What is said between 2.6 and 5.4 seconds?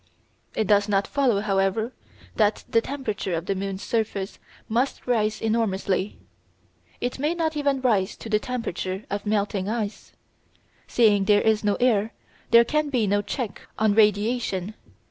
the temperature of the moon's surface must rise